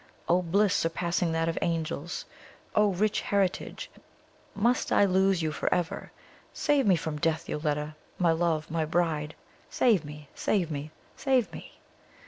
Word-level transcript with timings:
O 0.27 0.41
bliss 0.41 0.73
surpassing 0.73 1.31
that 1.33 1.47
of 1.47 1.53
the 1.53 1.63
angels! 1.63 2.25
O 2.73 2.91
rich 2.91 3.21
heritage, 3.21 3.91
must 4.55 4.91
I 4.91 5.05
lose 5.05 5.43
you 5.43 5.51
for 5.51 5.71
ever! 5.71 6.11
Save 6.55 6.87
me 6.87 6.95
from 6.95 7.19
death, 7.19 7.47
Yoletta, 7.47 7.95
my 8.17 8.31
love, 8.31 8.71
my 8.71 8.83
bride 8.83 9.35
save 9.69 10.03
me 10.03 10.27
save 10.33 10.71
me 10.71 10.89
save 11.15 11.53
me! 11.53 11.73